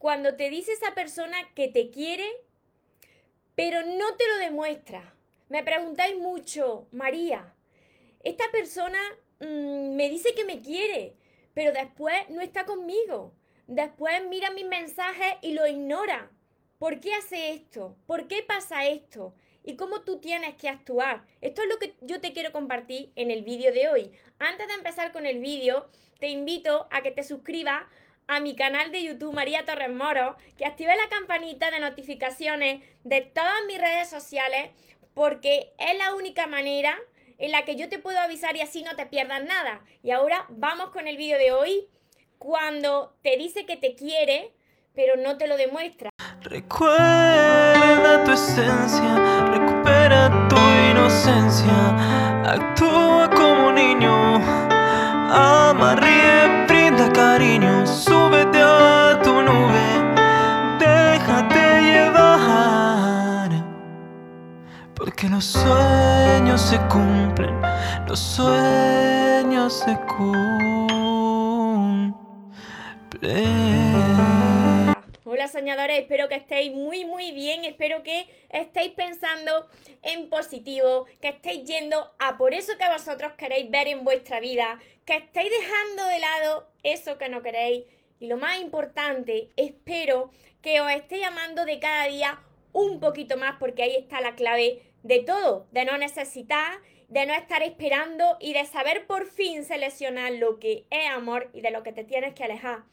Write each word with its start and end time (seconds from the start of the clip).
cuando 0.00 0.34
te 0.34 0.48
dice 0.48 0.72
esa 0.72 0.94
persona 0.94 1.36
que 1.54 1.68
te 1.68 1.90
quiere, 1.90 2.26
pero 3.54 3.82
no 3.82 4.16
te 4.16 4.26
lo 4.28 4.38
demuestra. 4.38 5.14
Me 5.50 5.62
preguntáis 5.62 6.16
mucho, 6.16 6.88
María, 6.90 7.54
esta 8.20 8.50
persona 8.50 8.98
mm, 9.40 9.94
me 9.96 10.08
dice 10.08 10.34
que 10.34 10.46
me 10.46 10.62
quiere, 10.62 11.16
pero 11.52 11.72
después 11.72 12.16
no 12.30 12.40
está 12.40 12.64
conmigo. 12.64 13.34
Después 13.66 14.26
mira 14.26 14.50
mis 14.50 14.64
mensajes 14.64 15.34
y 15.42 15.52
lo 15.52 15.66
ignora. 15.66 16.30
¿Por 16.78 16.98
qué 17.00 17.12
hace 17.12 17.50
esto? 17.50 17.94
¿Por 18.06 18.26
qué 18.26 18.42
pasa 18.42 18.86
esto? 18.86 19.34
¿Y 19.62 19.76
cómo 19.76 20.00
tú 20.00 20.18
tienes 20.18 20.54
que 20.54 20.70
actuar? 20.70 21.26
Esto 21.42 21.60
es 21.60 21.68
lo 21.68 21.78
que 21.78 21.94
yo 22.00 22.22
te 22.22 22.32
quiero 22.32 22.52
compartir 22.52 23.12
en 23.16 23.30
el 23.30 23.42
vídeo 23.42 23.70
de 23.70 23.90
hoy. 23.90 24.12
Antes 24.38 24.66
de 24.66 24.72
empezar 24.72 25.12
con 25.12 25.26
el 25.26 25.40
vídeo, 25.40 25.90
te 26.20 26.28
invito 26.28 26.88
a 26.90 27.02
que 27.02 27.10
te 27.10 27.22
suscribas 27.22 27.82
a 28.30 28.38
mi 28.38 28.54
canal 28.54 28.92
de 28.92 29.02
YouTube 29.02 29.34
María 29.34 29.64
Torres 29.64 29.90
Moro, 29.90 30.36
que 30.56 30.64
active 30.64 30.94
la 30.94 31.08
campanita 31.08 31.68
de 31.72 31.80
notificaciones 31.80 32.80
de 33.02 33.22
todas 33.22 33.64
mis 33.66 33.76
redes 33.76 34.08
sociales, 34.08 34.70
porque 35.14 35.72
es 35.78 35.98
la 35.98 36.14
única 36.14 36.46
manera 36.46 36.96
en 37.38 37.50
la 37.50 37.64
que 37.64 37.74
yo 37.74 37.88
te 37.88 37.98
puedo 37.98 38.20
avisar 38.20 38.54
y 38.54 38.60
así 38.60 38.84
no 38.84 38.94
te 38.94 39.06
pierdas 39.06 39.42
nada. 39.42 39.80
Y 40.04 40.12
ahora 40.12 40.46
vamos 40.48 40.90
con 40.90 41.08
el 41.08 41.16
vídeo 41.16 41.38
de 41.38 41.50
hoy, 41.50 41.88
cuando 42.38 43.16
te 43.22 43.36
dice 43.36 43.66
que 43.66 43.76
te 43.76 43.96
quiere, 43.96 44.52
pero 44.94 45.16
no 45.16 45.36
te 45.36 45.48
lo 45.48 45.56
demuestra. 45.56 46.10
Recuerda 46.42 48.22
tu 48.24 48.30
esencia, 48.30 49.48
recupera 49.50 50.48
tu 50.48 50.56
inocencia, 50.88 52.44
actúa 52.44 53.28
como 53.28 53.72
niño, 53.72 54.36
ama, 55.32 55.96
ríe, 55.96 56.66
brinda 56.68 57.12
cariño, 57.12 57.86
súbete 58.30 58.58
a 58.62 59.20
tu 59.24 59.42
nube, 59.42 59.86
déjate 60.78 61.80
llevar, 61.82 63.50
porque 64.94 65.28
los 65.28 65.44
sueños 65.44 66.60
se 66.60 66.78
cumplen, 66.88 67.60
los 68.06 68.20
sueños 68.20 69.72
se 69.84 69.98
cumplen. 70.06 71.40
Hola 75.24 75.48
soñadores, 75.48 75.98
espero 75.98 76.28
que 76.28 76.36
estéis 76.36 76.72
muy 76.72 77.04
muy 77.04 77.32
bien, 77.32 77.64
espero 77.64 78.04
que 78.04 78.28
estéis 78.50 78.92
pensando 78.92 79.68
en 80.02 80.28
positivo, 80.28 81.06
que 81.20 81.30
estéis 81.30 81.64
yendo 81.64 82.12
a 82.20 82.36
por 82.38 82.54
eso 82.54 82.74
que 82.78 82.88
vosotros 82.88 83.32
queréis 83.36 83.68
ver 83.70 83.88
en 83.88 84.04
vuestra 84.04 84.38
vida, 84.38 84.78
que 85.04 85.16
estéis 85.16 85.50
dejando 85.50 86.04
de 86.04 86.18
lado 86.20 86.68
eso 86.84 87.18
que 87.18 87.28
no 87.28 87.42
queréis 87.42 87.84
y 88.20 88.26
lo 88.26 88.36
más 88.36 88.60
importante, 88.60 89.48
espero 89.56 90.30
que 90.62 90.80
os 90.80 90.90
estéis 90.92 91.26
amando 91.26 91.64
de 91.64 91.80
cada 91.80 92.04
día 92.04 92.38
un 92.72 93.00
poquito 93.00 93.36
más 93.36 93.56
porque 93.58 93.82
ahí 93.82 93.96
está 93.96 94.20
la 94.20 94.36
clave 94.36 94.82
de 95.02 95.20
todo, 95.20 95.66
de 95.72 95.86
no 95.86 95.96
necesitar, 95.96 96.78
de 97.08 97.26
no 97.26 97.32
estar 97.34 97.62
esperando 97.62 98.36
y 98.38 98.52
de 98.52 98.66
saber 98.66 99.06
por 99.06 99.26
fin 99.26 99.64
seleccionar 99.64 100.32
lo 100.34 100.60
que 100.60 100.84
es 100.90 101.08
amor 101.10 101.50
y 101.54 101.62
de 101.62 101.70
lo 101.70 101.82
que 101.82 101.92
te 101.92 102.04
tienes 102.04 102.34
que 102.34 102.44
alejar. 102.44 102.84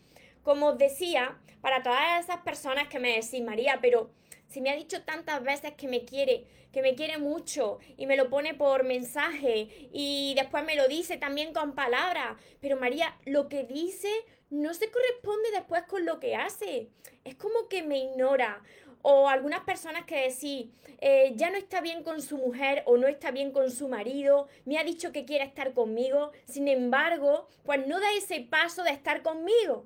Como 0.43 0.67
os 0.67 0.77
decía, 0.77 1.37
para 1.61 1.83
todas 1.83 2.23
esas 2.23 2.37
personas 2.37 2.87
que 2.87 2.99
me 2.99 3.13
decís, 3.13 3.41
María, 3.43 3.79
pero 3.81 4.09
si 4.47 4.61
me 4.61 4.69
ha 4.69 4.75
dicho 4.75 5.03
tantas 5.03 5.43
veces 5.43 5.73
que 5.73 5.87
me 5.87 6.05
quiere, 6.05 6.45
que 6.71 6.81
me 6.81 6.95
quiere 6.95 7.17
mucho 7.17 7.79
y 7.97 8.05
me 8.05 8.17
lo 8.17 8.29
pone 8.29 8.53
por 8.53 8.83
mensaje 8.83 9.89
y 9.91 10.33
después 10.35 10.63
me 10.63 10.75
lo 10.75 10.87
dice 10.87 11.17
también 11.17 11.53
con 11.53 11.75
palabras, 11.75 12.37
pero 12.59 12.77
María, 12.77 13.17
lo 13.25 13.49
que 13.49 13.63
dice 13.63 14.09
no 14.49 14.73
se 14.73 14.89
corresponde 14.89 15.51
después 15.51 15.83
con 15.83 16.05
lo 16.05 16.19
que 16.19 16.35
hace. 16.35 16.89
Es 17.23 17.35
como 17.35 17.67
que 17.67 17.83
me 17.83 17.99
ignora. 17.99 18.61
O 19.01 19.29
algunas 19.29 19.61
personas 19.61 20.05
que 20.05 20.27
decís, 20.27 20.67
eh, 20.99 21.33
ya 21.35 21.49
no 21.49 21.57
está 21.57 21.81
bien 21.81 22.03
con 22.03 22.21
su 22.21 22.37
mujer 22.37 22.83
o 22.85 22.97
no 22.97 23.07
está 23.07 23.31
bien 23.31 23.51
con 23.51 23.71
su 23.71 23.87
marido, 23.87 24.47
me 24.65 24.77
ha 24.77 24.83
dicho 24.83 25.11
que 25.11 25.23
quiere 25.23 25.45
estar 25.45 25.73
conmigo, 25.73 26.31
sin 26.45 26.67
embargo, 26.67 27.47
pues 27.63 27.85
no 27.87 27.99
da 27.99 28.11
ese 28.17 28.41
paso 28.41 28.83
de 28.83 28.91
estar 28.91 29.21
conmigo. 29.21 29.85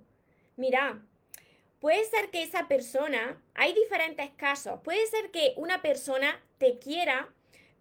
Mira, 0.55 1.03
puede 1.81 2.05
ser 2.05 2.29
que 2.29 2.43
esa 2.43 2.69
persona, 2.69 3.41
hay 3.55 3.73
diferentes 3.73 4.29
casos, 4.37 4.79
puede 4.83 5.05
ser 5.07 5.31
que 5.31 5.53
una 5.57 5.81
persona 5.81 6.41
te 6.59 6.79
quiera, 6.79 7.27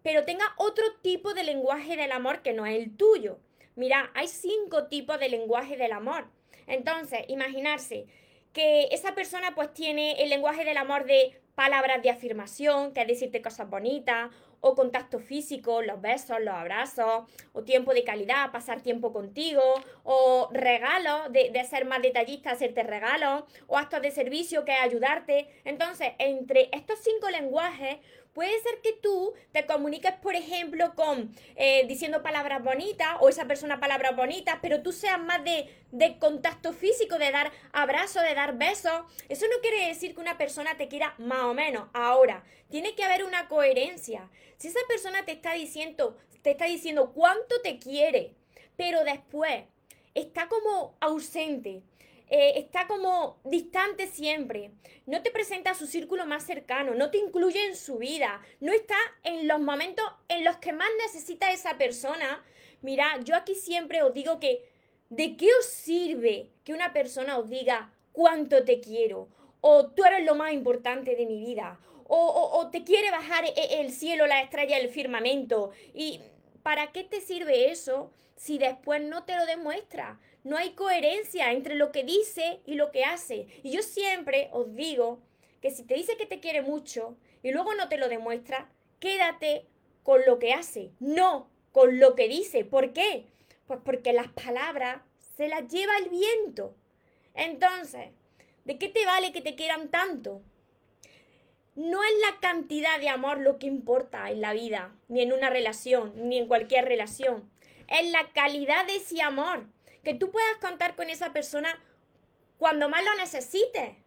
pero 0.03 0.25
tenga 0.25 0.43
otro 0.57 0.83
tipo 1.01 1.33
de 1.33 1.43
lenguaje 1.43 1.95
del 1.95 2.11
amor 2.11 2.41
que 2.41 2.51
no 2.51 2.65
es 2.65 2.77
el 2.77 2.97
tuyo. 2.97 3.39
Mira, 3.75 4.11
hay 4.15 4.27
cinco 4.27 4.87
tipos 4.87 5.19
de 5.19 5.29
lenguaje 5.29 5.77
del 5.77 5.93
amor. 5.93 6.27
Entonces, 6.67 7.21
imaginarse 7.27 8.07
que 8.53 8.89
esa 8.91 9.13
persona 9.13 9.55
pues 9.55 9.73
tiene 9.73 10.21
el 10.23 10.29
lenguaje 10.29 10.65
del 10.65 10.77
amor 10.77 11.05
de 11.05 11.39
palabras 11.55 12.01
de 12.01 12.09
afirmación, 12.09 12.93
que 12.93 13.01
es 13.01 13.07
decirte 13.07 13.41
cosas 13.41 13.69
bonitas, 13.69 14.31
o 14.61 14.75
contacto 14.75 15.19
físico, 15.19 15.81
los 15.81 15.99
besos, 15.99 16.39
los 16.39 16.53
abrazos, 16.53 17.25
o 17.51 17.63
tiempo 17.63 17.93
de 17.93 18.03
calidad, 18.03 18.51
pasar 18.51 18.81
tiempo 18.81 19.11
contigo, 19.11 19.61
o 20.03 20.49
regalos, 20.51 21.31
de, 21.31 21.51
ser 21.65 21.85
más 21.85 22.01
detallista, 22.01 22.51
hacerte 22.51 22.83
regalos, 22.83 23.43
o 23.67 23.77
actos 23.77 24.01
de 24.01 24.11
servicio 24.11 24.63
que 24.63 24.71
es 24.71 24.81
ayudarte. 24.81 25.47
Entonces, 25.65 26.13
entre 26.19 26.69
estos 26.71 26.99
cinco 26.99 27.29
lenguajes, 27.29 27.97
Puede 28.33 28.61
ser 28.61 28.79
que 28.81 28.93
tú 28.93 29.33
te 29.51 29.65
comuniques, 29.65 30.13
por 30.13 30.35
ejemplo, 30.35 30.95
con 30.95 31.35
eh, 31.57 31.85
diciendo 31.87 32.23
palabras 32.23 32.63
bonitas 32.63 33.17
o 33.19 33.27
esa 33.27 33.45
persona 33.45 33.81
palabras 33.81 34.15
bonitas, 34.15 34.59
pero 34.61 34.81
tú 34.81 34.93
seas 34.93 35.19
más 35.19 35.43
de, 35.43 35.69
de 35.91 36.17
contacto 36.17 36.71
físico, 36.71 37.17
de 37.17 37.31
dar 37.31 37.51
abrazos, 37.73 38.23
de 38.23 38.33
dar 38.33 38.57
besos. 38.57 39.03
Eso 39.27 39.45
no 39.47 39.61
quiere 39.61 39.87
decir 39.87 40.15
que 40.15 40.21
una 40.21 40.37
persona 40.37 40.77
te 40.77 40.87
quiera 40.87 41.13
más 41.17 41.41
o 41.41 41.53
menos. 41.53 41.89
Ahora, 41.93 42.45
tiene 42.69 42.95
que 42.95 43.03
haber 43.03 43.25
una 43.25 43.49
coherencia. 43.49 44.29
Si 44.55 44.69
esa 44.69 44.79
persona 44.87 45.25
te 45.25 45.33
está 45.33 45.53
diciendo, 45.53 46.17
te 46.41 46.51
está 46.51 46.65
diciendo 46.65 47.11
cuánto 47.13 47.59
te 47.61 47.79
quiere, 47.79 48.35
pero 48.77 49.03
después 49.03 49.65
está 50.13 50.47
como 50.47 50.95
ausente, 51.01 51.83
eh, 52.33 52.53
está 52.55 52.87
como 52.87 53.41
distante 53.43 54.07
siempre, 54.07 54.71
no 55.05 55.21
te 55.21 55.31
presenta 55.31 55.71
a 55.71 55.75
su 55.75 55.85
círculo 55.85 56.25
más 56.25 56.45
cercano, 56.45 56.95
no 56.95 57.11
te 57.11 57.17
incluye 57.17 57.65
en 57.65 57.75
su 57.75 57.97
vida, 57.97 58.41
no 58.61 58.71
está 58.71 58.95
en 59.23 59.49
los 59.49 59.59
momentos 59.59 60.05
en 60.29 60.45
los 60.45 60.55
que 60.55 60.71
más 60.71 60.87
necesita 61.03 61.51
esa 61.51 61.77
persona. 61.77 62.41
Mira, 62.81 63.19
yo 63.25 63.35
aquí 63.35 63.53
siempre 63.53 64.01
os 64.01 64.13
digo 64.13 64.39
que, 64.39 64.63
¿de 65.09 65.35
qué 65.35 65.49
os 65.59 65.65
sirve 65.65 66.49
que 66.63 66.73
una 66.73 66.93
persona 66.93 67.37
os 67.37 67.49
diga 67.49 67.93
cuánto 68.13 68.63
te 68.63 68.79
quiero? 68.79 69.27
O 69.59 69.87
tú 69.89 70.05
eres 70.05 70.23
lo 70.25 70.35
más 70.35 70.53
importante 70.53 71.17
de 71.17 71.25
mi 71.25 71.37
vida. 71.37 71.81
O, 72.07 72.51
o 72.53 72.69
te 72.69 72.85
quiere 72.85 73.11
bajar 73.11 73.43
e, 73.43 73.81
el 73.81 73.91
cielo, 73.91 74.25
la 74.25 74.41
estrella, 74.41 74.77
el 74.77 74.87
firmamento. 74.87 75.71
¿Y 75.93 76.21
para 76.63 76.93
qué 76.93 77.03
te 77.03 77.19
sirve 77.19 77.71
eso 77.71 78.13
si 78.37 78.57
después 78.57 79.01
no 79.01 79.25
te 79.25 79.35
lo 79.35 79.45
demuestra? 79.45 80.17
No 80.43 80.57
hay 80.57 80.71
coherencia 80.71 81.51
entre 81.51 81.75
lo 81.75 81.91
que 81.91 82.03
dice 82.03 82.61
y 82.65 82.75
lo 82.75 82.91
que 82.91 83.03
hace. 83.03 83.47
Y 83.63 83.71
yo 83.71 83.81
siempre 83.83 84.49
os 84.51 84.75
digo 84.75 85.19
que 85.61 85.71
si 85.71 85.83
te 85.83 85.93
dice 85.93 86.17
que 86.17 86.25
te 86.25 86.39
quiere 86.39 86.61
mucho 86.61 87.15
y 87.43 87.51
luego 87.51 87.75
no 87.75 87.89
te 87.89 87.97
lo 87.97 88.09
demuestra, 88.09 88.69
quédate 88.99 89.67
con 90.03 90.21
lo 90.25 90.39
que 90.39 90.53
hace, 90.53 90.91
no 90.99 91.49
con 91.71 91.99
lo 91.99 92.15
que 92.15 92.27
dice. 92.27 92.65
¿Por 92.65 92.93
qué? 92.93 93.25
Pues 93.67 93.79
porque 93.85 94.13
las 94.13 94.29
palabras 94.29 95.01
se 95.37 95.47
las 95.47 95.67
lleva 95.71 95.97
el 95.97 96.09
viento. 96.09 96.75
Entonces, 97.33 98.09
¿de 98.65 98.77
qué 98.77 98.89
te 98.89 99.05
vale 99.05 99.31
que 99.31 99.41
te 99.41 99.55
quieran 99.55 99.89
tanto? 99.89 100.41
No 101.75 102.03
es 102.03 102.11
la 102.19 102.39
cantidad 102.41 102.99
de 102.99 103.09
amor 103.09 103.39
lo 103.39 103.57
que 103.57 103.67
importa 103.67 104.29
en 104.29 104.41
la 104.41 104.53
vida, 104.53 104.93
ni 105.07 105.21
en 105.21 105.31
una 105.31 105.49
relación, 105.49 106.13
ni 106.27 106.37
en 106.37 106.47
cualquier 106.47 106.85
relación. 106.85 107.49
Es 107.87 108.11
la 108.11 108.29
calidad 108.33 108.85
de 108.87 108.97
ese 108.97 109.21
amor 109.21 109.65
que 110.03 110.13
tú 110.13 110.31
puedas 110.31 110.57
contar 110.57 110.95
con 110.95 111.09
esa 111.09 111.33
persona 111.33 111.79
cuando 112.57 112.89
más 112.89 113.03
lo 113.03 113.15
necesites. 113.15 113.97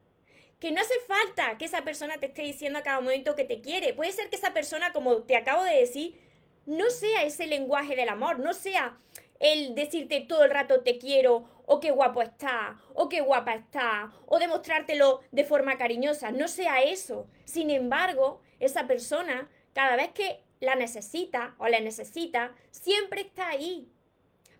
Que 0.61 0.71
no 0.71 0.81
hace 0.81 0.95
falta 1.07 1.59
que 1.59 1.65
esa 1.65 1.83
persona 1.83 2.19
te 2.19 2.27
esté 2.27 2.43
diciendo 2.43 2.79
a 2.79 2.83
cada 2.83 3.01
momento 3.01 3.35
que 3.35 3.45
te 3.45 3.61
quiere. 3.61 3.93
Puede 3.93 4.13
ser 4.13 4.31
que 4.31 4.37
esa 4.37 4.55
persona, 4.55 4.93
como 4.93 5.23
te 5.23 5.37
acabo 5.37 5.63
de 5.63 5.75
decir, 5.75 6.21
no 6.67 6.89
sea 6.91 7.25
ese 7.25 7.47
lenguaje 7.47 7.97
del 7.97 8.09
amor, 8.09 8.39
no 8.39 8.55
sea 8.55 8.99
el 9.41 9.75
decirte 9.75 10.21
todo 10.21 10.45
el 10.45 10.51
rato 10.51 10.81
te 10.81 10.99
quiero, 10.99 11.49
o 11.67 11.81
qué 11.81 11.91
guapo 11.91 12.23
está, 12.23 12.81
o 12.95 13.09
qué 13.09 13.21
guapa 13.21 13.55
está, 13.55 14.13
o 14.27 14.39
demostrártelo 14.39 15.21
de 15.33 15.45
forma 15.45 15.77
cariñosa, 15.77 16.31
no 16.31 16.49
sea 16.49 16.83
eso. 16.83 17.27
Sin 17.45 17.71
embargo, 17.71 18.41
esa 18.61 18.87
persona, 18.87 19.51
cada 19.73 19.97
vez 19.97 20.13
que 20.13 20.41
la 20.61 20.77
necesita 20.77 21.55
o 21.59 21.69
la 21.69 21.81
necesita, 21.81 22.55
siempre 22.71 23.23
está 23.23 23.49
ahí, 23.49 23.91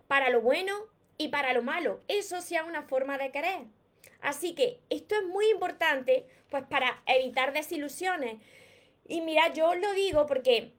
para 0.07 0.29
lo 0.29 0.41
bueno 0.41 0.73
y 1.17 1.29
para 1.29 1.53
lo 1.53 1.61
malo. 1.61 2.01
Eso 2.07 2.41
sea 2.41 2.63
una 2.63 2.83
forma 2.83 3.17
de 3.17 3.31
querer. 3.31 3.61
Así 4.21 4.55
que 4.55 4.79
esto 4.89 5.15
es 5.15 5.23
muy 5.23 5.49
importante, 5.49 6.25
pues 6.49 6.63
para 6.63 7.01
evitar 7.05 7.53
desilusiones. 7.53 8.37
Y 9.07 9.21
mira, 9.21 9.53
yo 9.53 9.69
os 9.69 9.77
lo 9.77 9.93
digo 9.93 10.25
porque 10.25 10.71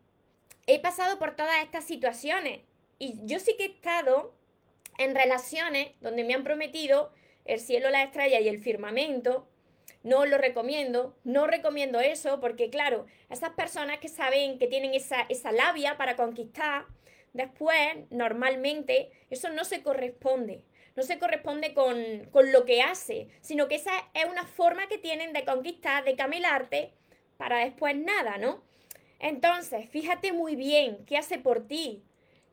he 0.67 0.81
pasado 0.81 1.19
por 1.19 1.37
todas 1.37 1.63
estas 1.63 1.85
situaciones 1.85 2.61
y 2.99 3.15
yo 3.25 3.39
sí 3.39 3.55
que 3.57 3.65
he 3.65 3.69
estado 3.69 4.35
en 4.99 5.15
relaciones 5.15 5.91
donde 6.01 6.25
me 6.25 6.35
han 6.35 6.45
prometido 6.45 7.13
el 7.45 7.61
cielo, 7.61 7.91
la 7.91 8.03
estrella 8.03 8.41
y 8.41 8.49
el 8.49 8.59
firmamento, 8.59 9.47
no 10.03 10.25
lo 10.25 10.39
recomiendo, 10.39 11.17
no 11.25 11.47
recomiendo 11.47 12.01
eso, 12.01 12.41
porque 12.41 12.71
claro, 12.71 13.07
esas 13.29 13.51
personas 13.51 13.99
que 13.99 14.09
saben 14.09 14.59
que 14.59 14.67
tienen 14.67 14.95
esa, 14.95 15.23
esa 15.29 15.53
labia 15.53 15.97
para 15.97 16.17
conquistar, 16.17 16.87
después, 17.37 17.79
normalmente, 18.11 19.11
eso 19.31 19.49
no 19.51 19.65
se 19.65 19.83
corresponde. 19.83 20.63
No 20.97 21.03
se 21.03 21.19
corresponde 21.19 21.75
con, 21.75 22.25
con 22.31 22.53
lo 22.53 22.65
que 22.65 22.83
hace, 22.83 23.29
sino 23.41 23.69
que 23.69 23.75
esa 23.75 23.93
es 24.15 24.25
una 24.25 24.47
forma 24.47 24.89
que 24.89 24.99
tienen 24.99 25.33
de 25.33 25.45
conquistar, 25.45 26.05
de 26.05 26.17
camelarte, 26.17 26.93
para 27.37 27.59
después 27.59 27.95
nada, 27.97 28.39
¿no? 28.39 28.63
Entonces, 29.19 29.89
fíjate 29.91 30.33
muy 30.33 30.57
bien 30.57 31.05
qué 31.07 31.19
hace 31.19 31.39
por 31.39 31.67
ti. 31.67 32.03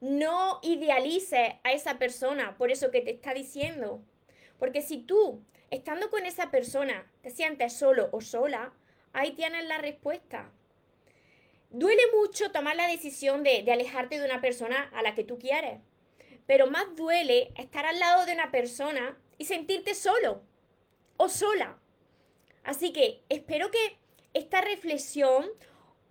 No 0.01 0.59
idealices 0.61 1.53
a 1.63 1.71
esa 1.71 1.97
persona 1.97 2.57
por 2.57 2.71
eso 2.71 2.91
que 2.91 3.01
te 3.01 3.11
está 3.11 3.33
diciendo. 3.33 4.03
Porque 4.59 4.81
si 4.81 4.97
tú, 4.97 5.43
estando 5.71 6.09
con 6.09 6.25
esa 6.25 6.51
persona, 6.51 7.09
te 7.21 7.29
sientes 7.29 7.73
solo 7.73 8.09
o 8.11 8.21
sola, 8.21 8.73
ahí 9.13 9.31
tienes 9.31 9.65
la 9.65 9.77
respuesta. 9.77 10.51
Duele 11.73 12.03
mucho 12.15 12.51
tomar 12.51 12.75
la 12.75 12.87
decisión 12.87 13.41
de, 13.41 13.65
alejarte 13.71 14.19
de 14.19 14.25
una 14.25 14.41
persona 14.41 14.91
a 14.93 15.01
la 15.01 15.15
que 15.15 15.23
tú 15.23 15.39
quieres, 15.39 15.79
pero 16.45 16.67
más 16.67 16.95
duele 16.95 17.51
estar 17.57 17.83
al 17.87 17.97
lado 17.97 18.27
de 18.27 18.33
una 18.33 18.51
persona 18.51 19.17
y 19.39 19.45
sentirte 19.45 19.95
solo 19.95 20.43
o 21.17 21.29
sola. 21.29 21.79
Así 22.63 22.93
que 22.93 23.23
espero 23.27 23.71
que 23.71 23.97
esta 24.35 24.61
reflexión 24.61 25.49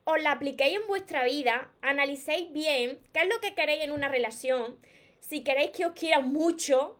os 0.02 0.20
la 0.20 0.32
apliquéis 0.32 0.80
en 0.80 0.86
vuestra 0.88 1.22
vida, 1.22 1.70
analicéis 1.80 2.52
bien 2.52 2.98
qué 3.12 3.20
es 3.20 3.28
lo 3.28 3.38
que 3.38 3.54
queréis 3.54 3.84
en 3.84 3.92
una 3.92 4.08
relación, 4.08 4.80
si 5.20 5.44
queréis 5.44 5.70
que 5.70 5.86
os 5.86 5.92
quieran 5.92 6.32
mucho, 6.32 6.98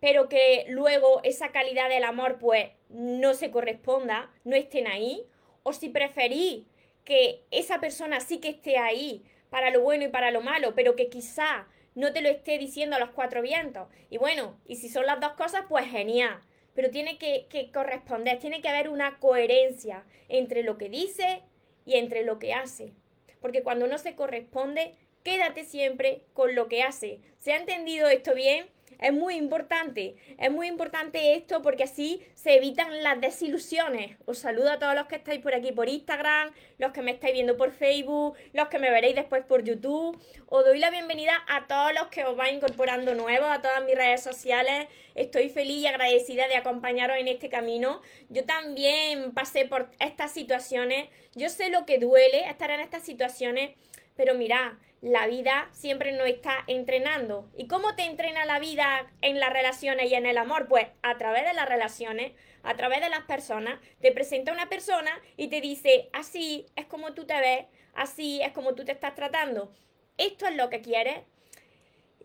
pero 0.00 0.30
que 0.30 0.64
luego 0.70 1.20
esa 1.24 1.52
calidad 1.52 1.90
del 1.90 2.04
amor 2.04 2.38
pues 2.38 2.70
no 2.88 3.34
se 3.34 3.50
corresponda, 3.50 4.32
no 4.44 4.56
estén 4.56 4.86
ahí, 4.86 5.26
o 5.62 5.74
si 5.74 5.90
preferís 5.90 6.64
que 7.08 7.46
esa 7.50 7.80
persona 7.80 8.20
sí 8.20 8.36
que 8.36 8.50
esté 8.50 8.76
ahí 8.76 9.24
para 9.48 9.70
lo 9.70 9.80
bueno 9.80 10.04
y 10.04 10.08
para 10.08 10.30
lo 10.30 10.42
malo, 10.42 10.74
pero 10.74 10.94
que 10.94 11.08
quizá 11.08 11.66
no 11.94 12.12
te 12.12 12.20
lo 12.20 12.28
esté 12.28 12.58
diciendo 12.58 12.96
a 12.96 12.98
los 12.98 13.12
cuatro 13.12 13.40
vientos. 13.40 13.88
Y 14.10 14.18
bueno, 14.18 14.60
y 14.66 14.76
si 14.76 14.90
son 14.90 15.06
las 15.06 15.18
dos 15.18 15.32
cosas, 15.32 15.64
pues 15.70 15.86
genial. 15.86 16.42
Pero 16.74 16.90
tiene 16.90 17.16
que, 17.16 17.46
que 17.48 17.72
corresponder, 17.72 18.38
tiene 18.38 18.60
que 18.60 18.68
haber 18.68 18.90
una 18.90 19.18
coherencia 19.20 20.04
entre 20.28 20.62
lo 20.62 20.76
que 20.76 20.90
dice 20.90 21.40
y 21.86 21.94
entre 21.94 22.24
lo 22.24 22.38
que 22.38 22.52
hace. 22.52 22.92
Porque 23.40 23.62
cuando 23.62 23.86
no 23.86 23.96
se 23.96 24.14
corresponde, 24.14 24.94
quédate 25.22 25.64
siempre 25.64 26.26
con 26.34 26.54
lo 26.54 26.68
que 26.68 26.82
hace. 26.82 27.20
¿Se 27.38 27.54
ha 27.54 27.56
entendido 27.56 28.08
esto 28.08 28.34
bien? 28.34 28.66
Es 28.98 29.12
muy 29.12 29.36
importante, 29.36 30.16
es 30.38 30.50
muy 30.50 30.66
importante 30.66 31.34
esto 31.34 31.62
porque 31.62 31.84
así 31.84 32.20
se 32.34 32.56
evitan 32.56 33.04
las 33.04 33.20
desilusiones. 33.20 34.16
Os 34.26 34.38
saludo 34.38 34.72
a 34.72 34.78
todos 34.80 34.96
los 34.96 35.06
que 35.06 35.16
estáis 35.16 35.40
por 35.40 35.54
aquí 35.54 35.70
por 35.70 35.88
Instagram, 35.88 36.52
los 36.78 36.90
que 36.90 37.02
me 37.02 37.12
estáis 37.12 37.32
viendo 37.32 37.56
por 37.56 37.70
Facebook, 37.70 38.36
los 38.52 38.66
que 38.68 38.80
me 38.80 38.90
veréis 38.90 39.14
después 39.14 39.44
por 39.44 39.62
YouTube. 39.62 40.20
Os 40.48 40.64
doy 40.64 40.80
la 40.80 40.90
bienvenida 40.90 41.32
a 41.46 41.68
todos 41.68 41.94
los 41.94 42.08
que 42.08 42.24
os 42.24 42.36
vais 42.36 42.52
incorporando 42.52 43.14
nuevos, 43.14 43.48
a 43.48 43.62
todas 43.62 43.84
mis 43.84 43.94
redes 43.94 44.20
sociales. 44.20 44.88
Estoy 45.14 45.48
feliz 45.48 45.82
y 45.82 45.86
agradecida 45.86 46.48
de 46.48 46.56
acompañaros 46.56 47.18
en 47.18 47.28
este 47.28 47.48
camino. 47.48 48.02
Yo 48.28 48.44
también 48.46 49.32
pasé 49.32 49.64
por 49.64 49.90
estas 50.00 50.32
situaciones. 50.32 51.08
Yo 51.36 51.48
sé 51.50 51.70
lo 51.70 51.86
que 51.86 51.98
duele 51.98 52.48
estar 52.48 52.70
en 52.72 52.80
estas 52.80 53.04
situaciones, 53.04 53.76
pero 54.16 54.34
mirad, 54.34 54.72
la 55.00 55.26
vida 55.26 55.68
siempre 55.72 56.12
nos 56.12 56.26
está 56.26 56.64
entrenando. 56.66 57.48
¿Y 57.56 57.68
cómo 57.68 57.94
te 57.94 58.04
entrena 58.04 58.44
la 58.44 58.58
vida 58.58 59.10
en 59.22 59.38
las 59.38 59.52
relaciones 59.52 60.10
y 60.10 60.14
en 60.14 60.26
el 60.26 60.38
amor? 60.38 60.66
Pues 60.68 60.86
a 61.02 61.16
través 61.18 61.44
de 61.44 61.54
las 61.54 61.68
relaciones, 61.68 62.32
a 62.62 62.74
través 62.74 63.00
de 63.00 63.08
las 63.08 63.24
personas. 63.24 63.78
Te 64.00 64.12
presenta 64.12 64.52
una 64.52 64.68
persona 64.68 65.10
y 65.36 65.48
te 65.48 65.60
dice, 65.60 66.08
así 66.12 66.66
es 66.76 66.86
como 66.86 67.14
tú 67.14 67.26
te 67.26 67.38
ves, 67.40 67.66
así 67.94 68.42
es 68.42 68.52
como 68.52 68.74
tú 68.74 68.84
te 68.84 68.92
estás 68.92 69.14
tratando. 69.14 69.72
Esto 70.16 70.46
es 70.46 70.56
lo 70.56 70.68
que 70.68 70.80
quieres. 70.80 71.20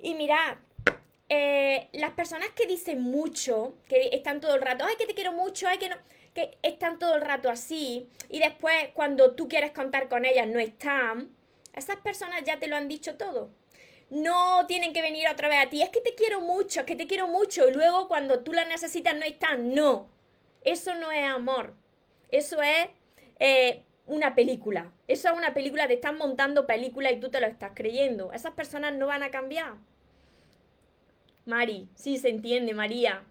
Y 0.01 0.15
mira, 0.15 0.59
eh, 1.29 1.89
las 1.93 2.11
personas 2.11 2.49
que 2.49 2.65
dicen 2.65 3.01
mucho, 3.01 3.75
que 3.87 4.09
están 4.13 4.41
todo 4.41 4.55
el 4.55 4.61
rato, 4.61 4.83
ay, 4.87 4.95
que 4.97 5.05
te 5.05 5.13
quiero 5.13 5.31
mucho, 5.31 5.67
ay, 5.67 5.77
que 5.77 5.89
no, 5.89 5.95
que 6.33 6.57
están 6.63 6.97
todo 6.99 7.15
el 7.15 7.21
rato 7.21 7.49
así, 7.49 8.09
y 8.29 8.39
después 8.39 8.89
cuando 8.93 9.35
tú 9.35 9.47
quieres 9.47 9.71
contar 9.71 10.09
con 10.09 10.25
ellas 10.25 10.47
no 10.47 10.59
están 10.59 11.35
esas 11.73 11.97
personas 11.97 12.43
ya 12.43 12.59
te 12.59 12.67
lo 12.67 12.75
han 12.75 12.87
dicho 12.87 13.15
todo. 13.15 13.51
No 14.09 14.65
tienen 14.67 14.93
que 14.93 15.01
venir 15.01 15.27
otra 15.27 15.49
vez 15.49 15.65
a 15.65 15.69
ti. 15.69 15.81
Es 15.81 15.89
que 15.89 16.01
te 16.01 16.13
quiero 16.15 16.41
mucho, 16.41 16.81
es 16.81 16.85
que 16.85 16.95
te 16.95 17.07
quiero 17.07 17.27
mucho. 17.27 17.67
Y 17.67 17.73
luego 17.73 18.07
cuando 18.07 18.41
tú 18.43 18.53
las 18.53 18.67
necesitas 18.67 19.15
no 19.15 19.23
están. 19.23 19.73
No. 19.73 20.09
Eso 20.63 20.93
no 20.95 21.11
es 21.11 21.25
amor. 21.25 21.73
Eso 22.29 22.61
es 22.61 22.89
eh, 23.39 23.83
una 24.05 24.35
película. 24.35 24.91
Eso 25.07 25.29
es 25.29 25.35
una 25.35 25.53
película. 25.53 25.87
Te 25.87 25.95
están 25.95 26.17
montando 26.17 26.67
película 26.67 27.11
y 27.11 27.19
tú 27.19 27.29
te 27.29 27.41
lo 27.41 27.47
estás 27.47 27.71
creyendo. 27.73 28.31
Esas 28.33 28.53
personas 28.53 28.93
no 28.93 29.07
van 29.07 29.23
a 29.23 29.31
cambiar. 29.31 29.73
Mari, 31.45 31.89
sí 31.95 32.17
se 32.17 32.29
entiende, 32.29 32.73
María. 32.73 33.23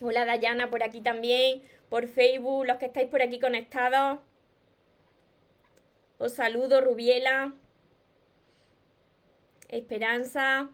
Hola 0.00 0.24
Dayana 0.24 0.70
por 0.70 0.82
aquí 0.82 1.00
también, 1.00 1.62
por 1.88 2.08
Facebook, 2.08 2.66
los 2.66 2.78
que 2.78 2.86
estáis 2.86 3.08
por 3.08 3.22
aquí 3.22 3.38
conectados. 3.38 4.18
Os 6.18 6.32
saludo, 6.32 6.80
Rubiela. 6.80 7.54
Esperanza. 9.68 10.70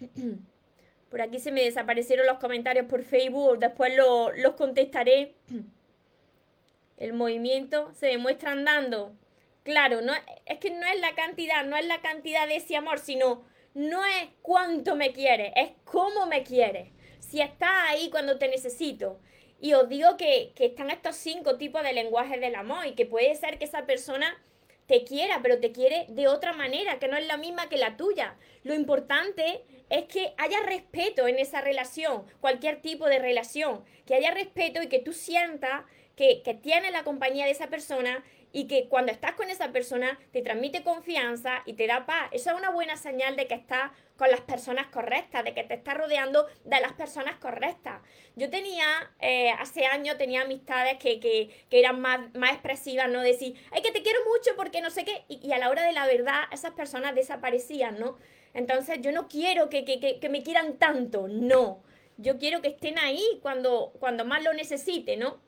Por 1.10 1.22
aquí 1.22 1.38
se 1.38 1.52
me 1.52 1.62
desaparecieron 1.62 2.26
los 2.26 2.38
comentarios 2.38 2.84
por 2.84 3.02
Facebook, 3.02 3.58
después 3.58 3.96
los 3.96 4.54
contestaré. 4.54 5.34
El 6.98 7.14
movimiento 7.14 7.92
se 7.94 8.08
demuestra 8.08 8.52
andando. 8.52 9.14
Claro, 9.62 10.00
no, 10.02 10.12
es 10.46 10.58
que 10.58 10.70
no 10.70 10.86
es 10.86 11.00
la 11.00 11.14
cantidad, 11.14 11.64
no 11.64 11.76
es 11.76 11.86
la 11.86 12.00
cantidad 12.00 12.46
de 12.46 12.56
ese 12.56 12.76
amor, 12.76 12.98
sino 12.98 13.44
no 13.74 14.04
es 14.04 14.28
cuánto 14.42 14.96
me 14.96 15.12
quiere, 15.12 15.52
es 15.56 15.70
cómo 15.84 16.26
me 16.26 16.42
quiere. 16.42 16.92
Si 17.20 17.40
está 17.40 17.88
ahí 17.88 18.10
cuando 18.10 18.38
te 18.38 18.48
necesito, 18.48 19.20
y 19.60 19.74
os 19.74 19.88
digo 19.88 20.16
que, 20.16 20.52
están 20.56 20.90
estos 20.90 21.16
cinco 21.16 21.56
tipos 21.56 21.82
de 21.82 21.92
lenguajes 21.92 22.40
del 22.40 22.54
amor 22.54 22.86
y 22.86 22.92
que 22.92 23.06
puede 23.06 23.34
ser 23.34 23.58
que 23.58 23.64
esa 23.64 23.86
persona 23.86 24.40
te 24.86 25.04
quiera, 25.04 25.40
pero 25.42 25.58
te 25.58 25.72
quiere 25.72 26.06
de 26.08 26.28
otra 26.28 26.52
manera, 26.52 26.98
que 26.98 27.08
no 27.08 27.16
es 27.16 27.26
la 27.26 27.36
misma 27.36 27.68
que 27.68 27.76
la 27.76 27.96
tuya. 27.96 28.36
Lo 28.62 28.74
importante 28.74 29.62
es 29.90 30.04
que 30.04 30.32
haya 30.38 30.60
respeto 30.60 31.28
en 31.28 31.38
esa 31.38 31.60
relación, 31.60 32.24
cualquier 32.40 32.80
tipo 32.80 33.06
de 33.06 33.18
relación, 33.18 33.84
que 34.06 34.14
haya 34.14 34.30
respeto 34.30 34.82
y 34.82 34.88
que 34.88 35.00
tú 35.00 35.12
sientas 35.12 35.82
que, 36.16 36.42
que 36.42 36.54
tienes 36.54 36.92
la 36.92 37.04
compañía 37.04 37.44
de 37.44 37.50
esa 37.50 37.68
persona 37.68 38.24
y 38.52 38.66
que 38.66 38.88
cuando 38.88 39.12
estás 39.12 39.32
con 39.32 39.50
esa 39.50 39.72
persona 39.72 40.18
te 40.32 40.42
transmite 40.42 40.82
confianza 40.82 41.62
y 41.66 41.74
te 41.74 41.86
da 41.86 42.06
paz. 42.06 42.28
Eso 42.32 42.50
es 42.50 42.56
una 42.56 42.70
buena 42.70 42.96
señal 42.96 43.36
de 43.36 43.46
que 43.46 43.54
estás 43.54 43.90
con 44.16 44.30
las 44.30 44.40
personas 44.40 44.86
correctas, 44.88 45.44
de 45.44 45.54
que 45.54 45.64
te 45.64 45.74
estás 45.74 45.96
rodeando 45.96 46.46
de 46.64 46.80
las 46.80 46.92
personas 46.92 47.36
correctas. 47.36 48.00
Yo 48.36 48.50
tenía, 48.50 48.84
eh, 49.20 49.50
hace 49.50 49.86
años 49.86 50.18
tenía 50.18 50.42
amistades 50.42 50.98
que, 50.98 51.20
que, 51.20 51.50
que, 51.70 51.78
eran 51.78 52.00
más, 52.00 52.34
más 52.34 52.52
expresivas, 52.52 53.08
¿no? 53.08 53.20
Decir, 53.20 53.54
ay, 53.70 53.82
que 53.82 53.92
te 53.92 54.02
quiero 54.02 54.18
mucho 54.24 54.56
porque 54.56 54.80
no 54.80 54.90
sé 54.90 55.04
qué, 55.04 55.24
y, 55.28 55.52
a 55.52 55.58
la 55.58 55.70
hora 55.70 55.82
de 55.82 55.92
la 55.92 56.06
verdad 56.06 56.42
esas 56.52 56.72
personas 56.72 57.14
desaparecían, 57.14 57.98
¿no? 57.98 58.18
Entonces 58.54 58.98
yo 59.02 59.12
no 59.12 59.28
quiero 59.28 59.68
que, 59.68 59.84
que 59.84 60.28
me 60.28 60.42
quieran 60.42 60.78
tanto, 60.78 61.28
no. 61.28 61.82
Yo 62.16 62.38
quiero 62.38 62.60
que 62.60 62.68
estén 62.68 62.98
ahí 62.98 63.22
cuando, 63.42 63.92
cuando 64.00 64.24
más 64.24 64.42
lo 64.42 64.52
necesite, 64.52 65.16
¿no? 65.16 65.38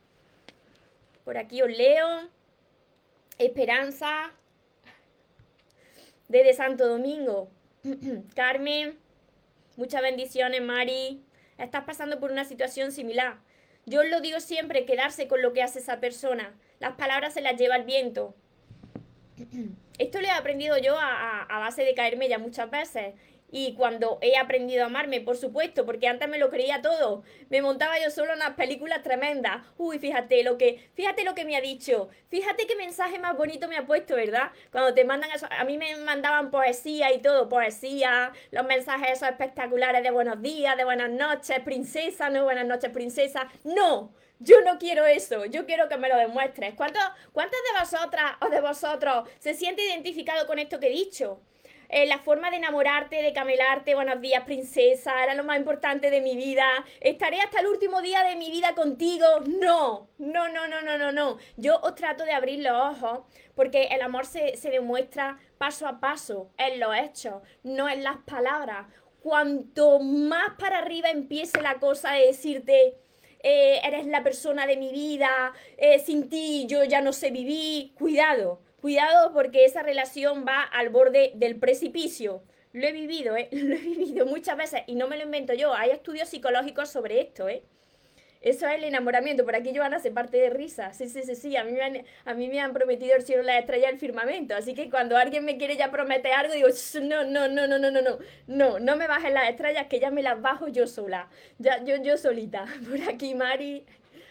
Por 1.25 1.37
aquí 1.37 1.63
os 1.63 1.71
leo. 1.71 2.29
Esperanza, 3.41 4.33
desde 6.29 6.53
Santo 6.53 6.87
Domingo. 6.87 7.51
Carmen, 8.35 8.99
muchas 9.77 10.03
bendiciones, 10.03 10.61
Mari. 10.61 11.25
Estás 11.57 11.85
pasando 11.85 12.21
por 12.21 12.33
una 12.33 12.45
situación 12.45 12.93
similar. 12.93 13.39
Yo 13.87 14.01
os 14.01 14.09
lo 14.11 14.21
digo 14.21 14.41
siempre, 14.41 14.85
quedarse 14.85 15.27
con 15.27 15.41
lo 15.41 15.55
que 15.55 15.63
hace 15.63 15.79
esa 15.79 16.01
persona. 16.01 16.55
Las 16.81 16.97
palabras 16.97 17.33
se 17.33 17.41
las 17.41 17.57
lleva 17.57 17.77
el 17.77 17.85
viento. 17.85 18.35
Esto 19.99 20.21
lo 20.21 20.27
he 20.27 20.31
aprendido 20.31 20.77
yo 20.77 20.99
a, 20.99 21.43
a 21.45 21.59
base 21.61 21.83
de 21.83 21.95
caerme 21.95 22.29
ya 22.29 22.39
muchas 22.39 22.71
veces 22.71 23.15
y 23.53 23.75
cuando 23.75 24.19
he 24.21 24.37
aprendido 24.37 24.85
a 24.85 24.87
amarme, 24.87 25.21
por 25.21 25.37
supuesto, 25.37 25.85
porque 25.85 26.09
antes 26.09 26.29
me 26.29 26.39
lo 26.39 26.51
creía 26.51 26.83
todo. 26.83 27.23
Me 27.49 27.63
montaba 27.63 27.99
yo 27.99 28.11
solo 28.11 28.35
unas 28.35 28.51
películas 28.51 29.03
tremendas. 29.03 29.63
Uy, 29.77 29.99
fíjate 29.99 30.43
lo 30.45 30.57
que, 30.57 30.91
fíjate 30.95 31.25
lo 31.25 31.35
que 31.35 31.45
me 31.45 31.57
ha 31.57 31.61
dicho. 31.61 32.09
Fíjate 32.29 32.67
qué 32.67 32.77
mensaje 32.77 33.19
más 33.19 33.37
bonito 33.37 33.69
me 33.69 33.77
ha 33.77 33.87
puesto, 33.87 34.15
¿verdad? 34.15 34.51
Cuando 34.71 34.95
te 34.95 35.05
mandan 35.05 35.31
eso, 35.33 35.47
a 35.51 35.65
mí 35.65 35.79
me 35.79 35.97
mandaban 35.97 36.51
poesía 36.51 37.13
y 37.13 37.21
todo, 37.21 37.49
poesía, 37.49 38.33
los 38.51 38.65
mensajes 38.65 39.11
esos 39.13 39.29
espectaculares 39.29 40.03
de 40.03 40.11
buenos 40.11 40.41
días, 40.41 40.77
de 40.77 40.85
buenas 40.85 41.11
noches, 41.11 41.61
princesa, 41.61 42.31
no 42.31 42.45
buenas 42.45 42.67
noches, 42.67 42.91
princesa. 42.91 43.49
No, 43.65 44.13
yo 44.39 44.61
no 44.63 44.79
quiero 44.79 45.07
eso, 45.07 45.45
yo 45.45 45.67
quiero 45.67 45.89
que 45.89 45.97
me 45.97 46.09
lo 46.09 46.17
demuestres. 46.17 46.75
¿Cuántos, 46.75 47.03
¿Cuántas 47.33 47.61
de 47.61 47.81
vosotras 47.81 48.33
o 48.41 48.49
de 48.49 48.61
vosotros 48.61 49.29
se 49.39 49.55
siente 49.55 49.83
identificado 49.83 50.47
con 50.47 50.59
esto 50.59 50.81
que 50.81 50.87
he 50.87 50.91
dicho? 50.91 51.41
Eh, 51.91 52.07
la 52.07 52.19
forma 52.19 52.51
de 52.51 52.59
enamorarte, 52.59 53.21
de 53.21 53.33
camelarte, 53.33 53.97
buenos 53.97 54.21
días 54.21 54.45
princesa, 54.45 55.25
era 55.25 55.35
lo 55.35 55.43
más 55.43 55.59
importante 55.59 56.09
de 56.09 56.21
mi 56.21 56.37
vida, 56.37 56.65
estaré 57.01 57.41
hasta 57.41 57.61
el 57.61 57.67
último 57.67 58.01
día 58.01 58.23
de 58.23 58.37
mi 58.37 58.51
vida 58.51 58.75
contigo. 58.77 59.27
No, 59.47 60.09
no, 60.19 60.49
no, 60.49 60.69
no, 60.69 60.83
no, 60.83 60.97
no, 60.97 61.11
no. 61.11 61.39
Yo 61.57 61.81
os 61.83 61.97
trato 61.97 62.25
de 62.25 62.33
abrir 62.33 62.61
los 62.61 62.73
ojos 62.73 63.21
porque 63.57 63.89
el 63.91 64.03
amor 64.03 64.25
se, 64.25 64.57
se 64.57 64.71
demuestra 64.71 65.39
paso 65.59 65.89
a 65.89 65.99
paso, 65.99 66.51
en 66.57 66.79
los 66.79 66.95
hechos, 66.97 67.43
no 67.65 67.89
en 67.89 68.05
las 68.05 68.19
palabras. 68.19 68.87
Cuanto 69.21 69.99
más 69.99 70.55
para 70.59 70.79
arriba 70.79 71.11
empiece 71.11 71.61
la 71.61 71.81
cosa 71.81 72.13
de 72.13 72.27
decirte, 72.27 72.97
eh, 73.43 73.81
eres 73.83 74.07
la 74.07 74.23
persona 74.23 74.67
de 74.67 74.77
mi 74.77 74.93
vida, 74.93 75.53
eh, 75.77 75.99
sin 75.99 76.29
ti 76.29 76.67
yo 76.69 76.85
ya 76.85 77.01
no 77.01 77.13
sé 77.13 77.31
vivir. 77.31 77.95
Cuidado, 77.95 78.61
cuidado 78.81 79.33
porque 79.33 79.65
esa 79.65 79.83
relación 79.83 80.45
va 80.47 80.63
al 80.63 80.89
borde 80.89 81.33
del 81.35 81.57
precipicio. 81.57 82.43
Lo 82.73 82.87
he 82.87 82.93
vivido, 82.93 83.37
¿eh? 83.37 83.49
Lo 83.53 83.75
he 83.75 83.79
vivido 83.79 84.27
muchas 84.27 84.57
veces 84.57 84.83
y 84.87 84.95
no 84.95 85.09
me 85.09 85.17
lo 85.17 85.25
invento 85.25 85.55
yo. 85.55 85.75
Hay 85.75 85.91
estudios 85.91 86.29
psicológicos 86.29 86.91
sobre 86.91 87.21
esto, 87.21 87.49
¿eh? 87.49 87.63
Eso 88.41 88.67
es 88.67 88.77
el 88.77 88.85
enamoramiento. 88.85 89.45
Por 89.45 89.55
aquí 89.55 89.73
Joana 89.77 89.99
se 89.99 90.11
parte 90.11 90.39
de 90.39 90.49
risa. 90.49 90.95
Sí, 90.95 91.09
sí, 91.09 91.23
sí, 91.23 91.35
sí. 91.35 91.57
A 91.57 91.65
mí 91.65 91.73
me 91.73 91.83
han, 91.83 92.05
a 92.25 92.33
mí 92.33 92.49
me 92.49 92.61
han 92.61 92.73
prometido 92.73 93.15
el 93.15 93.23
cielo, 93.23 93.43
la 93.43 93.59
estrella, 93.59 93.91
el 93.91 93.99
firmamento. 93.99 94.55
Así 94.57 94.75
que 94.75 94.89
cuando 94.89 95.17
alguien 95.19 95.45
me 95.45 95.59
quiere 95.59 95.77
ya 95.77 95.91
prometer 95.91 96.33
algo, 96.33 96.55
digo, 96.55 96.69
no, 97.03 97.25
no, 97.25 97.49
no, 97.49 97.67
no, 97.67 97.79
no, 97.79 97.91
no, 97.91 98.01
no. 98.01 98.19
No, 98.47 98.79
no 98.79 98.97
me 98.97 99.07
bajes 99.09 99.33
las 99.33 99.51
estrellas, 99.51 99.89
que 99.89 100.01
ya 100.01 100.11
me 100.11 100.23
las 100.23 100.41
bajo 100.41 100.69
yo 100.69 100.87
sola. 100.87 101.29
Ya, 101.59 101.85
yo, 101.85 101.97
yo 101.97 102.17
solita. 102.17 102.65
Por 102.89 103.03
aquí, 103.11 103.35
Mari. 103.35 103.85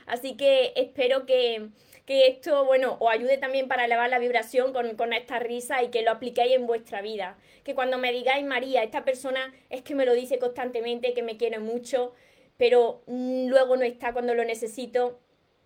Así 0.07 0.35
que 0.35 0.73
espero 0.75 1.27
que, 1.27 1.69
que 2.09 2.25
esto, 2.25 2.65
bueno, 2.65 2.97
os 2.99 3.11
ayude 3.11 3.37
también 3.37 3.67
para 3.67 3.85
elevar 3.85 4.09
la 4.09 4.17
vibración 4.17 4.73
con, 4.73 4.95
con 4.95 5.13
esta 5.13 5.37
risa 5.37 5.83
y 5.83 5.89
que 5.89 6.01
lo 6.01 6.09
apliquéis 6.09 6.53
en 6.53 6.65
vuestra 6.65 7.03
vida. 7.03 7.37
Que 7.63 7.75
cuando 7.75 7.99
me 7.99 8.11
digáis, 8.11 8.43
María, 8.43 8.81
esta 8.81 9.05
persona 9.05 9.53
es 9.69 9.83
que 9.83 9.93
me 9.93 10.07
lo 10.07 10.15
dice 10.15 10.39
constantemente, 10.39 11.13
que 11.13 11.21
me 11.21 11.37
quiere 11.37 11.59
mucho, 11.59 12.15
pero 12.57 13.03
mm, 13.05 13.49
luego 13.49 13.77
no 13.77 13.83
está 13.83 14.11
cuando 14.11 14.33
lo 14.33 14.43
necesito. 14.43 15.19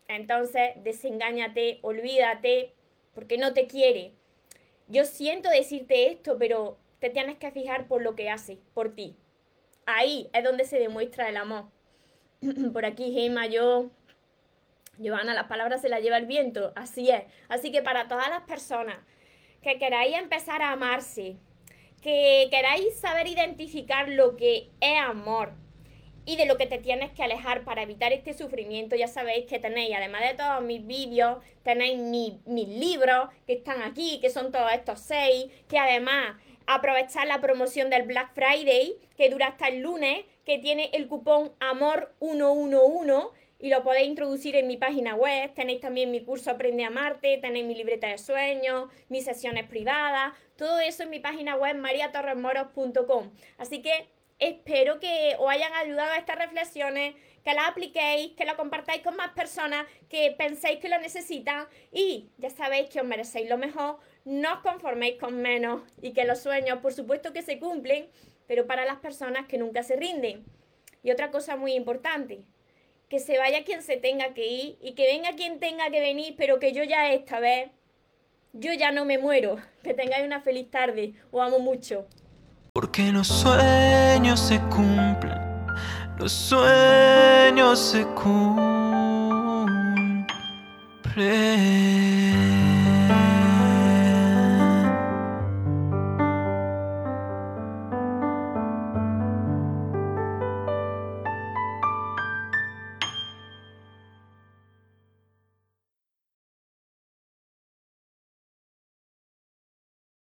Entonces, 0.09 0.71
desengáñate, 0.83 1.79
olvídate, 1.81 2.73
porque 3.13 3.38
no 3.38 3.53
te 3.53 3.67
quiere. 3.67 4.12
Yo 4.89 5.05
siento 5.05 5.47
decirte 5.50 6.12
esto, 6.12 6.35
pero 6.38 6.77
te 7.00 7.09
tienes 7.09 7.38
que 7.38 7.51
fijar 7.51 7.88
por 7.88 8.01
lo 8.01 8.15
que 8.15 8.29
hace, 8.29 8.57
por 8.73 8.93
ti. 8.93 9.15
Ahí 9.85 10.29
es 10.33 10.43
donde 10.43 10.65
se 10.65 10.77
demuestra 10.77 11.29
el 11.29 11.38
amor. 11.38 11.67
por 12.73 12.83
aquí, 12.83 13.13
Gema, 13.13 13.47
yo. 13.47 13.91
Giovanna, 14.97 15.33
las 15.33 15.47
palabras 15.47 15.81
se 15.81 15.89
las 15.89 16.01
lleva 16.01 16.17
el 16.17 16.25
viento. 16.25 16.73
Así 16.75 17.09
es. 17.09 17.23
Así 17.50 17.71
que 17.71 17.81
para 17.81 18.07
todas 18.07 18.29
las 18.29 18.43
personas 18.43 18.97
que 19.62 19.77
queráis 19.77 20.17
empezar 20.17 20.62
a 20.62 20.71
amarse, 20.71 21.38
que 22.01 22.47
queráis 22.51 23.00
saber 23.00 23.27
identificar 23.27 24.09
lo 24.09 24.35
que 24.35 24.69
es 24.81 25.00
amor, 25.00 25.53
y 26.25 26.38
de 26.38 26.45
lo 26.45 26.57
que 26.57 26.67
te 26.67 26.77
tienes 26.77 27.12
que 27.12 27.23
alejar 27.23 27.63
para 27.63 27.83
evitar 27.83 28.13
este 28.13 28.33
sufrimiento. 28.33 28.95
Ya 28.95 29.07
sabéis 29.07 29.45
que 29.45 29.59
tenéis, 29.59 29.95
además 29.95 30.21
de 30.21 30.35
todos 30.35 30.62
mis 30.62 30.85
vídeos, 30.85 31.38
tenéis 31.63 31.97
mis 32.45 32.67
libros 32.67 33.29
que 33.45 33.53
están 33.53 33.81
aquí, 33.81 34.19
que 34.21 34.29
son 34.29 34.51
todos 34.51 34.71
estos 34.71 35.00
seis, 35.00 35.47
que 35.67 35.77
además 35.77 36.38
aprovechar 36.65 37.27
la 37.27 37.41
promoción 37.41 37.89
del 37.89 38.03
Black 38.03 38.33
Friday, 38.33 38.95
que 39.17 39.29
dura 39.29 39.47
hasta 39.47 39.67
el 39.67 39.81
lunes, 39.81 40.25
que 40.45 40.59
tiene 40.59 40.89
el 40.93 41.07
cupón 41.07 41.51
AMOR111 41.59 43.29
y 43.63 43.70
lo 43.70 43.82
podéis 43.82 44.10
introducir 44.10 44.58
en 44.58 44.67
mi 44.67 44.75
página 44.75 45.15
web. 45.15 45.53
Tenéis 45.53 45.79
también 45.79 46.12
mi 46.12 46.22
curso 46.22 46.51
Aprende 46.51 46.84
a 46.84 46.88
Amarte, 46.88 47.38
tenéis 47.38 47.65
mi 47.65 47.75
libreta 47.75 48.08
de 48.08 48.17
sueños, 48.17 48.91
mis 49.08 49.24
sesiones 49.24 49.65
privadas, 49.70 50.34
todo 50.58 50.82
eso 50.82 51.03
en 51.03 51.10
mi 51.10 51.22
página 51.22 51.55
web 51.55 51.77
mariatorresmoros.com. 51.77 53.32
Así 53.58 53.82
que 53.82 54.10
espero 54.38 55.00
que 55.00 55.38
os 55.39 55.50
hayan 55.50 55.72
ayudado 55.75 56.12
a 56.12 56.17
estas 56.17 56.39
reflexiones, 56.39 57.15
que 57.41 57.53
las 57.53 57.70
apliquéis, 57.70 58.34
que 58.34 58.43
lo 58.43 58.58
compartáis 58.58 59.01
con 59.01 59.15
más 59.15 59.32
personas 59.32 59.86
que 60.10 60.36
penséis 60.38 60.79
que 60.79 60.89
lo 60.89 61.00
necesitan 61.00 61.65
y 61.93 62.32
ya 62.39 62.50
sabéis 62.50 62.89
que 62.89 63.00
os 63.00 63.08
merecéis 63.08 63.50
lo 63.50 63.58
mejor, 63.58 63.98
no 64.25 64.55
os 64.55 64.60
conforméis 64.60 65.17
con 65.17 65.41
menos 65.41 65.84
y 66.01 66.12
que 66.12 66.25
los 66.25 66.41
sueños 66.41 66.79
por 66.79 66.91
supuesto 66.91 67.32
que 67.32 67.43
se 67.43 67.60
cumplen, 67.60 68.10
pero 68.46 68.67
para 68.67 68.84
las 68.84 68.98
personas 68.98 69.48
que 69.48 69.58
nunca 69.58 69.84
se 69.84 69.96
rinden. 69.96 70.43
Y 71.01 71.12
otra 71.12 71.32
cosa 71.32 71.55
muy 71.55 71.75
importante, 71.75 72.43
que 73.13 73.20
se 73.20 73.38
vaya 73.38 73.63
quien 73.63 73.84
se 73.84 73.98
tenga 73.98 74.34
que 74.34 74.48
ir 74.48 74.79
y 74.82 74.93
que 74.93 75.05
venga 75.05 75.34
quien 75.38 75.60
tenga 75.60 75.91
que 75.91 76.00
venir, 76.00 76.34
pero 76.36 76.58
que 76.58 76.74
yo 76.74 76.84
ya 76.84 77.12
esta 77.12 77.39
vez, 77.39 77.70
yo 78.53 78.74
ya 78.74 78.91
no 78.91 79.05
me 79.05 79.20
muero. 79.20 79.58
Que 79.84 79.93
tengáis 79.93 80.25
una 80.25 80.41
feliz 80.41 80.72
tarde. 80.72 81.13
Os 81.29 81.46
amo 81.46 81.60
mucho. 81.60 82.08
Porque 82.74 83.12
los 83.12 83.27
sueños 83.27 84.39
se 84.39 84.60
cumplen, 84.62 85.38
los 86.17 86.32
sueños 86.32 87.77
se 87.77 88.03
cumplen. 88.15 88.74